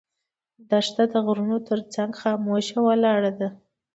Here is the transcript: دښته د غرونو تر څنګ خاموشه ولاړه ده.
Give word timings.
دښته 0.69 1.03
د 1.11 1.13
غرونو 1.25 1.57
تر 1.69 1.79
څنګ 1.93 2.11
خاموشه 2.21 2.77
ولاړه 2.87 3.31
ده. 3.39 3.49